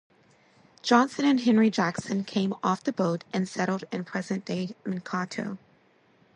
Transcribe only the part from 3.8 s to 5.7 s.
in present-day Mankato.